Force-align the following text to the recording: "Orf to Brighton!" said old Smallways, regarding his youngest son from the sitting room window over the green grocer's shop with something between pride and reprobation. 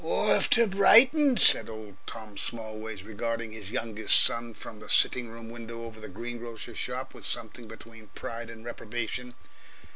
"Orf 0.03 0.49
to 0.49 0.65
Brighton!" 0.65 1.37
said 1.37 1.69
old 1.69 1.95
Smallways, 2.35 3.03
regarding 3.03 3.51
his 3.51 3.69
youngest 3.69 4.19
son 4.19 4.55
from 4.55 4.79
the 4.79 4.89
sitting 4.89 5.27
room 5.29 5.51
window 5.51 5.83
over 5.83 5.99
the 5.99 6.07
green 6.09 6.39
grocer's 6.39 6.79
shop 6.79 7.13
with 7.13 7.23
something 7.23 7.67
between 7.67 8.07
pride 8.15 8.49
and 8.49 8.65
reprobation. 8.65 9.35